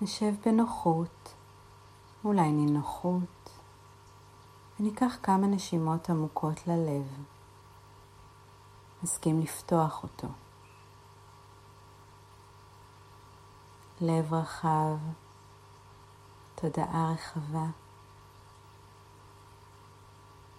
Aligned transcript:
נשב 0.00 0.34
בנוחות, 0.44 1.34
אולי 2.24 2.52
נינוחות, 2.52 3.50
וניקח 4.80 5.16
כמה 5.22 5.46
נשימות 5.46 6.10
עמוקות 6.10 6.66
ללב. 6.66 7.06
נסכים 9.02 9.40
לפתוח 9.40 10.02
אותו. 10.02 10.28
לב 14.00 14.34
רחב, 14.34 14.96
תודעה 16.54 17.12
רחבה. 17.12 17.66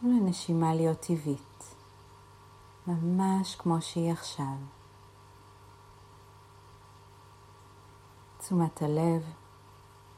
תנו 0.00 0.20
לנשימה 0.20 0.74
להיות 0.74 1.00
טבעית, 1.00 1.74
ממש 2.86 3.56
כמו 3.56 3.82
שהיא 3.82 4.12
עכשיו. 4.12 4.79
תשומת 8.50 8.82
הלב 8.82 9.22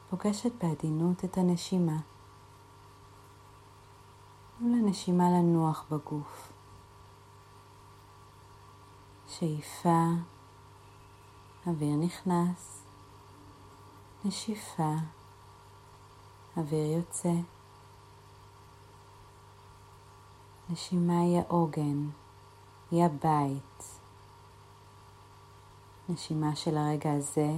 פוגשת 0.09 0.51
בעדינות 0.63 1.25
את 1.25 1.37
הנשימה. 1.37 1.97
תנו 4.57 4.75
לנשימה 4.75 5.23
לנוח 5.29 5.85
בגוף. 5.91 6.51
שאיפה, 9.27 10.05
אוויר 11.67 11.95
נכנס, 11.95 12.83
נשיפה, 14.25 14.93
אוויר 16.57 16.97
יוצא. 16.97 17.33
נשימה 20.69 21.19
היא 21.19 21.39
העוגן, 21.39 22.09
היא 22.91 23.03
הבית. 23.03 23.99
נשימה 26.09 26.55
של 26.55 26.77
הרגע 26.77 27.13
הזה 27.13 27.53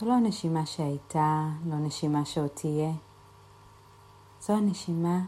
זו 0.00 0.06
לא 0.06 0.12
הנשימה 0.12 0.66
שהייתה, 0.66 1.48
לא 1.66 1.76
נשימה 1.76 2.24
שעוד 2.24 2.48
תהיה. 2.48 2.92
זו 4.40 4.52
הנשימה 4.52 5.20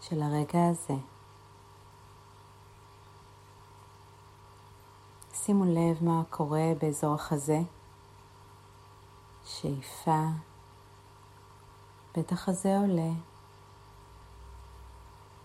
של 0.00 0.22
הרגע 0.22 0.68
הזה. 0.68 0.94
שימו 5.34 5.64
לב 5.64 6.04
מה 6.04 6.22
קורה 6.30 6.72
באזור 6.80 7.14
החזה. 7.14 7.60
שאיפה, 9.44 10.24
בית 12.14 12.32
החזה 12.32 12.78
עולה. 12.78 13.12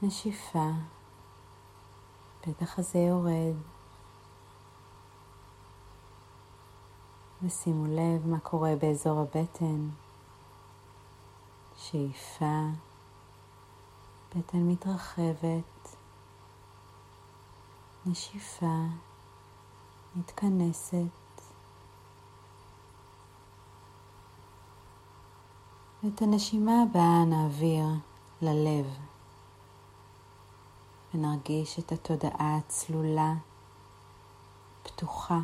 נשיפה, 0.01 0.71
בית 2.45 2.61
החזה 2.61 2.99
יורד. 2.99 3.74
ושימו 7.45 7.85
לב 7.85 8.27
מה 8.27 8.39
קורה 8.39 8.75
באזור 8.81 9.19
הבטן. 9.19 9.89
שאיפה, 11.77 12.61
בטן 14.35 14.57
מתרחבת, 14.57 15.95
נשיפה, 18.05 18.85
מתכנסת. 20.15 20.97
ואת 26.03 26.21
הנשימה 26.21 26.71
הבאה 26.83 27.25
נעביר 27.25 27.85
ללב, 28.41 28.85
ונרגיש 31.13 31.79
את 31.79 31.91
התודעה 31.91 32.57
הצלולה, 32.57 33.33
פתוחה. 34.83 35.39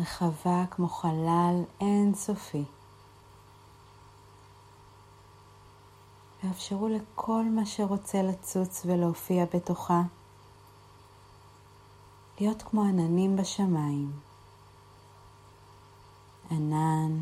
רחבה 0.00 0.64
כמו 0.70 0.88
חלל 0.88 1.62
אינסופי. 1.80 2.64
ואפשרו 6.44 6.88
לכל 6.88 7.44
מה 7.54 7.66
שרוצה 7.66 8.22
לצוץ 8.22 8.82
ולהופיע 8.86 9.44
בתוכה 9.54 10.02
להיות 12.40 12.62
כמו 12.62 12.84
עננים 12.84 13.36
בשמיים. 13.36 14.12
ענן 16.50 17.20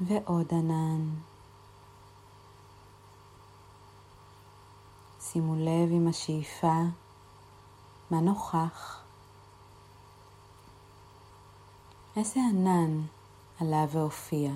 ועוד 0.00 0.46
ענן. 0.50 1.10
שימו 5.20 5.54
לב 5.54 5.88
עם 5.92 6.08
השאיפה 6.08 6.82
מה 8.10 8.20
נוכח. 8.20 9.03
איזה 12.16 12.40
ענן 12.50 13.00
עלה 13.60 13.84
והופיע. 13.90 14.50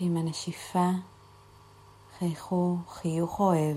ועם 0.00 0.16
הנשיפה 0.16 0.88
חייכו 2.18 2.76
חיוך 2.88 3.40
אוהב, 3.40 3.76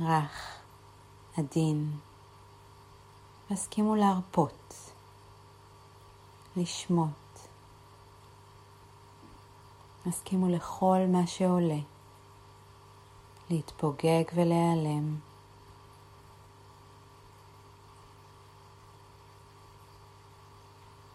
רך, 0.00 0.58
עדין, 1.36 1.96
והסכימו 3.50 3.96
להרפות, 3.96 4.92
לשמוט. 6.56 7.10
הסכימו 10.06 10.48
לכל 10.48 10.98
מה 11.08 11.26
שעולה, 11.26 11.80
להתפוגג 13.50 14.24
ולהיעלם. 14.34 15.29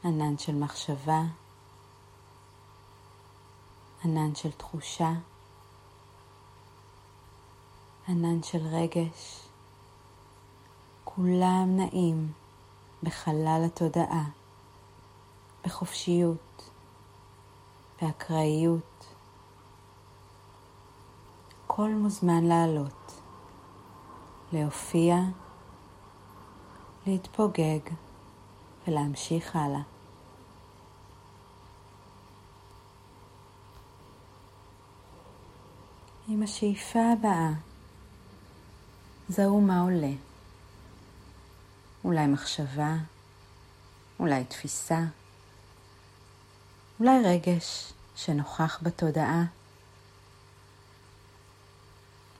ענן 0.05 0.37
של 0.37 0.55
מחשבה, 0.55 1.21
ענן 4.03 4.35
של 4.35 4.51
תחושה, 4.51 5.11
ענן 8.07 8.43
של 8.43 8.67
רגש, 8.67 9.47
כולם 11.03 11.67
נעים 11.75 12.31
בחלל 13.03 13.61
התודעה, 13.65 14.25
בחופשיות, 15.65 16.69
באקראיות. 18.01 19.05
כל 21.67 21.89
מוזמן 21.89 22.43
לעלות, 22.43 23.21
להופיע, 24.53 25.17
להתפוגג 27.07 27.79
ולהמשיך 28.87 29.55
הלאה. 29.55 29.94
עם 36.27 36.43
השאיפה 36.43 36.99
הבאה, 37.13 37.49
זהו 39.29 39.61
מה 39.61 39.81
עולה. 39.81 40.11
אולי 42.03 42.27
מחשבה, 42.27 42.95
אולי 44.19 44.43
תפיסה, 44.43 44.99
אולי 46.99 47.21
רגש 47.23 47.93
שנוכח 48.15 48.79
בתודעה. 48.83 49.43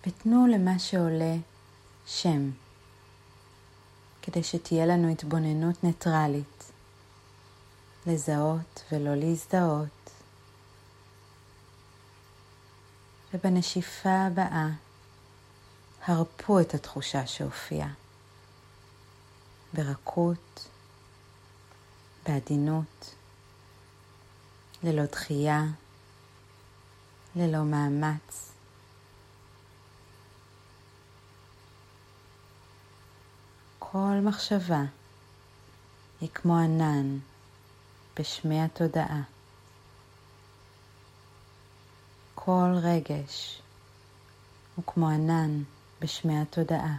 ותנו 0.08 0.48
למה 0.48 0.80
שעולה 0.80 1.36
שם, 2.06 2.52
כדי 4.22 4.44
שתהיה 4.44 4.86
לנו 4.86 5.12
התבוננות 5.12 5.84
ניטרלית, 5.84 6.72
לזהות 8.08 8.84
ולא 8.92 9.16
להזדהות. 9.16 10.10
ובנשיפה 13.36 14.10
הבאה 14.28 14.68
הרפו 16.06 16.60
את 16.60 16.74
התחושה 16.74 17.28
שהופיעה. 17.28 17.90
ברכות, 19.74 20.68
בעדינות, 22.28 23.16
ללא 24.84 25.06
דחייה, 25.06 25.64
ללא 27.36 27.64
מאמץ. 27.64 28.52
כל 33.80 34.20
מחשבה 34.24 34.82
היא 36.22 36.30
כמו 36.30 36.58
ענן 36.58 37.18
בשמי 38.20 38.62
התודעה. 38.62 39.35
כל 42.46 42.72
רגש 42.84 43.62
הוא 44.76 44.86
כמו 44.88 45.10
ענן 45.10 45.64
בשמי 46.02 46.42
התודעה. 46.42 46.98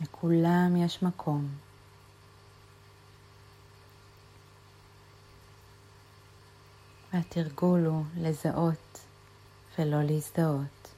לכולם 0.00 0.76
יש 0.76 1.02
מקום. 1.02 1.48
והתרגול 7.12 7.84
הוא 7.84 8.04
לזהות 8.16 9.00
ולא 9.78 10.02
להזדהות. 10.02 10.88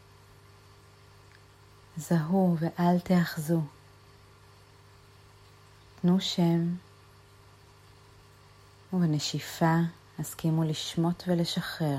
זהו 1.96 2.56
ואל 2.60 3.00
תאחזו. 3.00 3.62
תנו 6.00 6.20
שם, 6.20 6.74
ובנשיפה 8.92 9.76
הסכימו 10.20 10.64
לשמוט 10.64 11.22
ולשחרר 11.26 11.98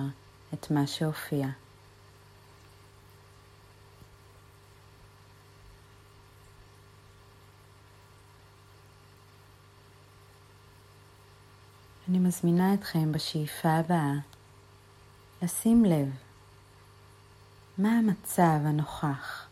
את 0.54 0.72
מה 0.72 0.88
שהופיע. 0.88 1.48
אני 12.10 12.20
מזמינה 12.20 12.74
אתכם 12.74 13.12
בשאיפה 13.12 13.70
הבאה 13.70 14.14
לשים 15.42 15.86
לב 15.86 16.10
מה 17.78 17.90
המצב 17.90 18.60
הנוכח, 18.66 19.48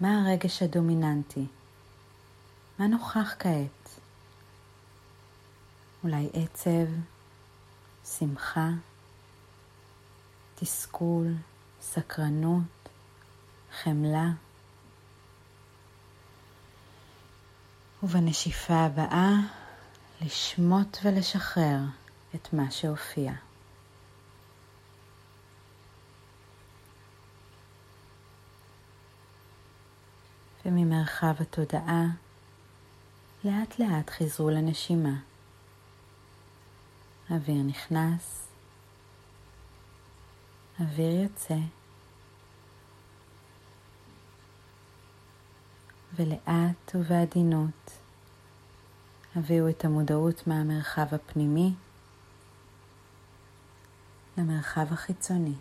מה 0.00 0.20
הרגש 0.20 0.62
הדומיננטי, 0.62 1.46
מה 2.78 2.86
נוכח 2.86 3.34
כעת. 3.38 3.98
אולי 6.04 6.30
עצב, 6.32 6.86
שמחה, 8.18 8.68
תסכול, 10.54 11.26
סקרנות, 11.80 12.88
חמלה. 13.82 14.30
ובנשיפה 18.02 18.74
הבאה 18.74 19.30
לשמוט 20.20 20.98
ולשחרר 21.02 21.78
את 22.34 22.52
מה 22.52 22.70
שהופיע. 22.70 23.32
וממרחב 30.66 31.34
התודעה 31.40 32.04
לאט 33.44 33.78
לאט 33.78 34.10
חזרו 34.10 34.50
לנשימה. 34.50 35.31
אוויר 37.30 37.62
נכנס, 37.62 38.48
אוויר 40.80 41.22
יוצא, 41.22 41.58
ולאט 46.16 46.94
ובעדינות 46.94 47.90
הביאו 49.36 49.68
את 49.68 49.84
המודעות 49.84 50.46
מהמרחב 50.46 51.14
הפנימי 51.14 51.72
למרחב 54.38 54.92
החיצוני. 54.92 55.54